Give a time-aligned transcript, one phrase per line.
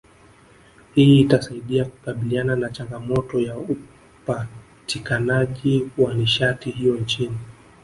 [0.95, 7.37] Hii itasaidia kukabiliana na changamoto ya upatikanaji wa nishati hiyo nchini